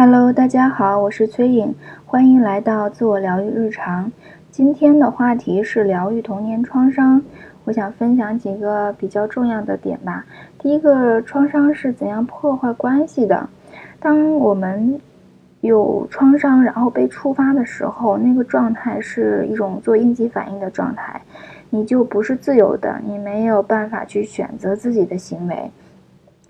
[0.00, 1.74] Hello，大家好，我是崔颖，
[2.06, 4.12] 欢迎来到自我疗愈日常。
[4.48, 7.20] 今天的话题是疗愈童年创伤，
[7.64, 10.24] 我想分享几个比较重要的点吧。
[10.60, 13.48] 第一个，创伤是怎样破坏关系的？
[13.98, 15.00] 当我们
[15.62, 21.20] 有创伤，然后被触发的时候，那个状态是一种做应激反应的状态，
[21.70, 25.68] 你就不是自由的，你没有办法去选择自己的行为。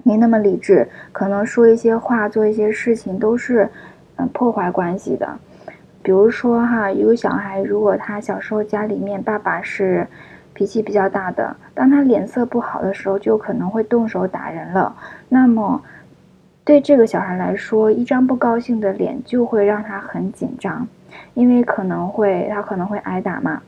[0.05, 3.69] 没那么理智，可能说一些话、做一些事情都是，
[4.17, 5.29] 嗯，破坏关系的。
[6.03, 10.07] 比如说哈，一个小孩如果他小时候家里面爸爸是
[10.55, 14.95] 脾气比较大的，当他脸色不好的时候，就可能会动手打人了。
[15.29, 15.83] 那么，
[16.65, 20.87] 对这个小孩来说，一张不高兴的脸就会让他很紧张，
[21.35, 23.61] 因为可能会他可能会挨打嘛。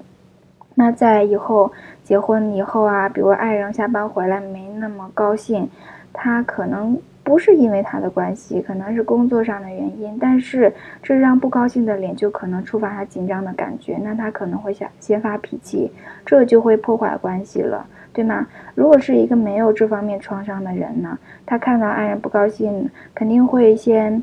[0.74, 1.71] 那在以后
[2.02, 5.69] 结婚以后啊，比如爱人下班回来没那么高兴。
[6.12, 15.90] 他可能不是因为他的关系，可能是工作上的原因，但是这张不高兴的脸就可能触发他紧张的感觉，那他可能会想先发脾气，
[16.24, 18.46] 这就会破坏关系了，对吗？
[18.74, 24.23] 如果是一个没有这方面创伤的人呢，他看到爱人不高兴，肯定会先。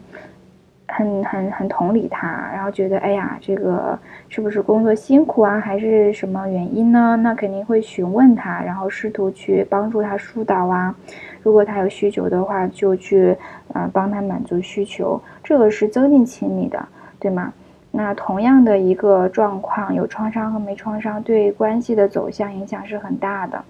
[0.88, 3.98] 很很很同理他，然后觉得哎呀，这个
[4.30, 7.16] 是不是工作辛苦啊，还是什么原因呢？
[7.18, 10.96] 那肯定会询问他，然后试图去帮助他疏导啊。
[11.44, 13.36] 如果他有需求的话，就去
[13.74, 16.88] 呃帮他满足需求，这个是增进亲密的，
[17.20, 17.54] 对吗？
[17.92, 23.64] 那同样的一个状况，有创伤和没创伤，对关系的走向影响是很大的。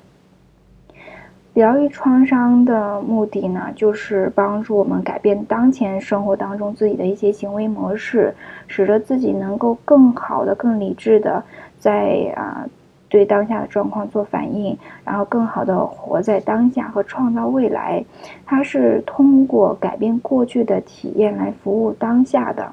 [1.57, 8.31] 疗愈创伤的目的呢，就是帮助我们改变当前生活当中自己的一些行为模式，
[8.67, 11.43] 使得自己能够更好的、更理智的
[11.79, 12.63] 在啊
[13.09, 18.05] 对当下的状况做反应，然后更好的活在当下和创造未来。
[18.45, 22.71] 它是通过改变过去的体验来服务当下的，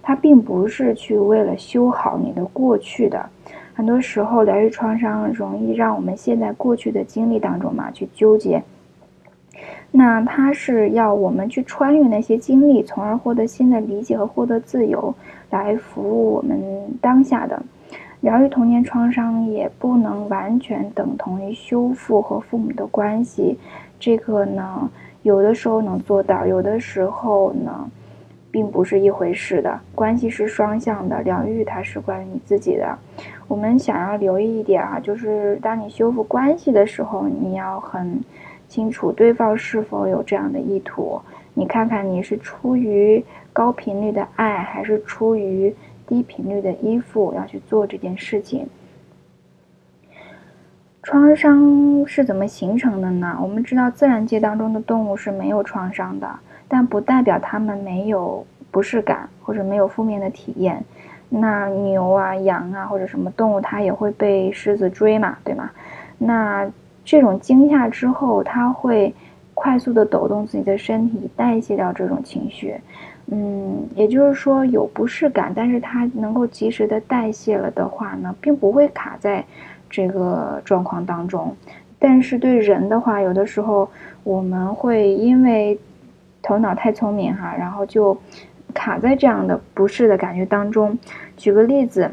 [0.00, 3.28] 它并不是去为了修好你的过去的。
[3.80, 8.62] 很多时候，疗愈创伤容易让我们陷在过去的经历当中嘛，去纠结。
[9.90, 15.14] 那它是要我们去穿越那些经历，从而获得新的理解和获得自由，
[15.48, 16.62] 来服务我们
[17.00, 17.62] 当下的。
[18.20, 23.58] 疗愈童年创伤也不能完全等同于修复和父母的关系，
[23.98, 24.90] 这个呢，
[25.22, 27.90] 有的时候能做到，有的时候呢。
[28.52, 32.98] 并不是一回事的，关系是双向的，疗愈它是关于你自己的。
[33.50, 38.20] 我们想要留意一点啊，就是当你修复关系的时候，你要很
[38.68, 41.20] 清楚对方是否有这样的意图。
[41.52, 45.74] 你看看你是出于高频率的爱，还是出于
[46.06, 48.68] 低频率的依附，要去做这件事情。
[51.02, 53.36] 创伤是怎么形成的呢？
[53.42, 56.38] 我们知道自然界当中的动物是没有创伤的。
[56.68, 60.84] 但不代表他们没有不适感或者没有负面的体验。
[61.30, 65.70] 那牛啊、羊啊或者什么动物，它也会被狮子追嘛，对吗？
[66.18, 66.68] 那
[67.04, 69.14] 这种惊吓之后，它会
[69.54, 72.74] 快速的抖动自己的身体，代谢掉这种情绪。
[73.32, 79.44] 嗯，也就是说有不适感，但是它能够及时的代谢了的话呢，并不会卡在
[79.88, 81.54] 这个状况当中。
[81.98, 83.88] 但是对人的话，有的时候
[84.24, 85.78] 我们会因为
[86.42, 88.16] 头脑太聪明哈，然后就
[88.70, 90.98] 卡在这样的不适的感觉当中。
[91.36, 92.10] 举个例子，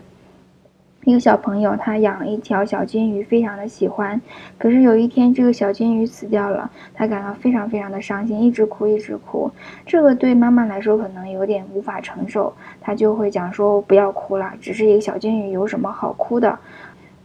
[1.03, 4.21] 一个小朋友他养一条小金鱼，非常的喜欢。
[4.57, 9.49] 可是有一天这个小金鱼死掉了，他感到非常非常的伤心，一直哭一直哭。
[9.85, 16.59] 这个对妈妈来说可能有点无法承受，他就会讲说不要哭了，只是一个小金鱼，有什么好哭的？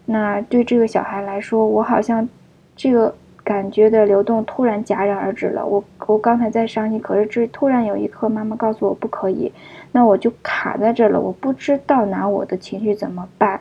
[0.04, 2.28] 那对这个小孩来说，我好像
[2.76, 3.14] 这个。
[3.44, 5.64] 感觉的流动突然戛然而止了。
[5.66, 9.52] 我我刚才在伤心，可是这突然有一刻，妈妈告诉我不可以，
[9.92, 11.20] 那我就卡在这了。
[11.20, 13.60] 我不知道拿我的情绪怎么办。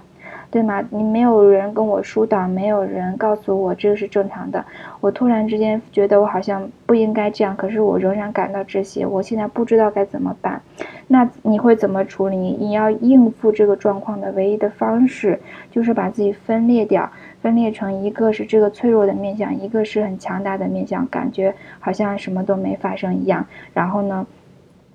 [0.49, 0.83] 对吗？
[0.89, 4.65] 你没有人跟我疏导，没有人告诉我这个是正常的。
[4.99, 9.05] 我突然之间觉得我好像不应该这样，可是我仍然感到这些。
[9.05, 10.61] 我现在不知道该怎么办。
[11.07, 12.35] 那你会怎么处理？
[12.37, 15.39] 你要应付这个状况的唯一的方式，
[15.71, 17.09] 就是把自己分裂掉，
[17.41, 23.45] 分裂成一个是这个脆弱的面相，一个是很强大的面相，感觉好像什么都没发生一样。
[23.73, 24.25] 然后呢，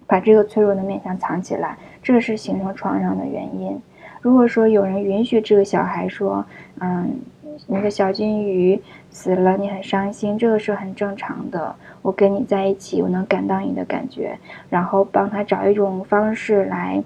[0.06, 3.80] 把这个脆弱的面相藏起来，这是形成创伤的原因。
[4.22, 6.44] 如果说有人允许这个小孩说，
[6.80, 7.20] 嗯，
[7.66, 11.74] 那个小金鱼死了，你很伤心，这个是很正常的。
[12.02, 14.38] 我跟你在一起，我能感到你的感觉，
[14.68, 17.02] 然后帮他找一种方式来，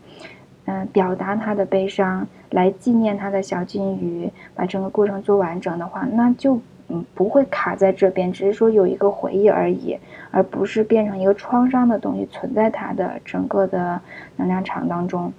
[0.70, 9.98] 嗯，表达他的悲伤，来纪念他的小金鱼，把整个过程做完整的话，那就嗯，不会卡在这边，只是说有一个回忆而已，
[10.30, 14.00] 而不是变成一个创伤的东西存在他的整个的
[14.36, 15.32] 能量场当中。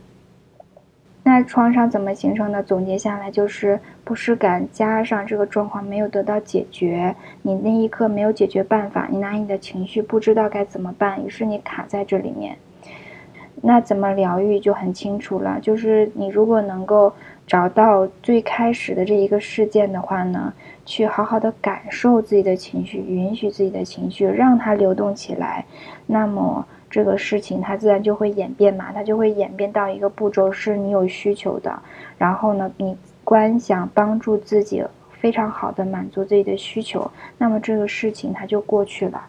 [1.24, 2.62] 那创伤怎么形成的？
[2.64, 12.58] 总结下来就是不适感加上这个状况没有得到解决，你那一刻没有解决办法，你拿你的情绪不知道该怎么办，于是你卡在这里面。
[13.62, 17.14] 那怎么疗愈就很清楚了，就是你如果能够
[17.48, 20.54] 找到最开始的这一个事件的话呢，
[20.86, 25.66] 去好好的感受自己的情绪，允许自己的情绪，让它流动起来，
[26.06, 26.66] 那么。
[26.92, 31.82] 这个事情它自然就会演变嘛，它就会演变到一个步骤，是你有需求的，
[32.18, 39.22] 然后呢，你观想帮助自己非常好的满足自己的需求，那么这个事情它就过去了。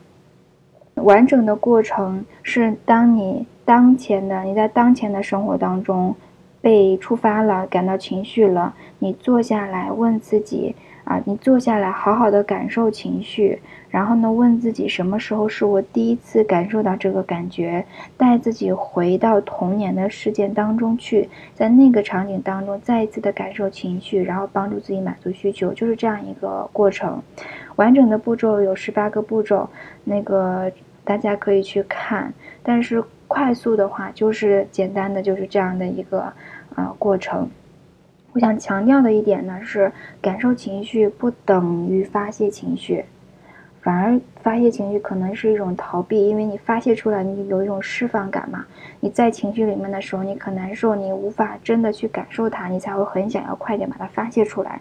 [0.96, 6.14] 完整的过程是当你当前的你在当前的生活当中
[6.60, 10.74] 被触发了，感到情绪了，你坐下来问自己。
[11.04, 13.60] 啊，你坐下来，好好的感受情绪，
[13.90, 17.84] 然后呢，问自己什么时候是我第一次感受到这个感觉，
[18.16, 27.20] 带自己回到童年的事件当中去，在那个场景当中再一次的感受情绪，然后帮助自己满足需求，就是这样一个过程。
[27.76, 29.68] 完整的步骤有十八个步骤，
[30.04, 30.70] 那个
[31.04, 32.32] 大家可以去看，
[32.62, 36.32] 但是快速的话就是简单的就是这样的一个
[36.76, 37.50] 啊过程。
[38.34, 43.04] 我想强调的一点呢是，感受情绪不等于发泄情绪，
[43.82, 48.64] 反而发泄情绪可能是一种逃避，因为你发泄出来，你有一种释放感嘛。
[49.00, 54.80] 你在情绪里面的时候，你可难受，你无法真的去感受它，你才会很想要快点把它发泄出来。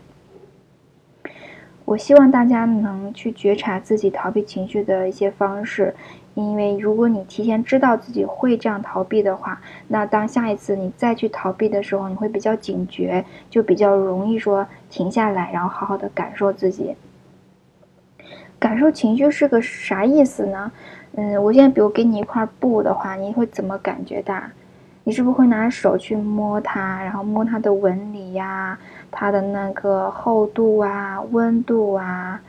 [1.91, 5.93] 我希望大家能去觉察自己逃避情绪的一些方式。
[6.35, 16.95] 因为如果你提前知道自己会这样逃避的话，那当下一次你再去逃避的时候，你会比较警觉，就比较容易说停下来，然后好好的感受自己。
[18.57, 20.71] 感受情绪是个啥意思呢？
[21.15, 24.41] 嗯，我现在比如给你一块布的话，你会怎么感觉到？
[25.11, 28.79] 你是不是会拿手去摸它，然后摸它的纹理呀，
[29.11, 32.39] 它的那个厚度啊、温度啊？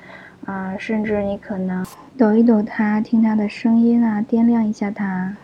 [0.47, 1.85] 啊，甚至你可能
[2.17, 5.37] 抖一抖它，听它的声音啊，掂量一下它。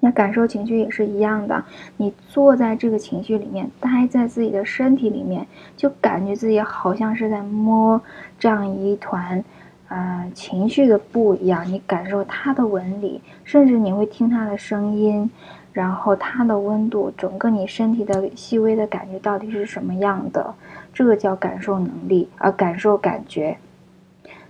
[0.00, 1.64] 那感受情绪也是一样的，
[1.96, 8.02] 你坐在这个情绪里面，待在自己的身体里面，就感觉自己好像是在摸
[8.36, 9.44] 这样一团，
[9.86, 11.64] 呃，情绪的布一样。
[11.68, 15.30] 你感受它的纹理，甚至你会听它的声音，
[15.74, 20.54] 然后它的温度，整个你身体的细微的感觉到底是什么样的？
[20.94, 23.58] 这个叫感受能力，而感受感觉。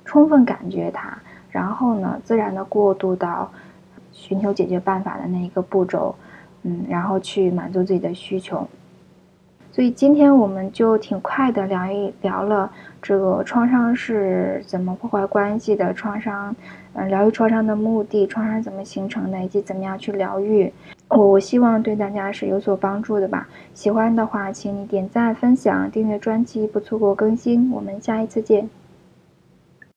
[0.05, 1.17] 充分感觉它，
[1.51, 3.51] 然后呢，自然的过渡到
[4.13, 6.15] 寻求解决办法的那一个步骤，
[6.63, 8.69] 嗯，然后去满足自己的需求。
[9.73, 12.71] 所以今天我们就挺快的聊一聊了
[13.03, 16.55] 这个创伤是怎么破坏关系的，创伤，
[16.93, 20.71] 嗯，疗愈创伤的目的，创伤怎么形成的，以及怎么样去疗愈。
[21.17, 23.49] 我我希望对大家是有所帮助的吧。
[23.73, 27.71] 喜欢的话，请你点赞、分享、订阅专辑，不错过更新。
[27.71, 28.69] 我们下一次见。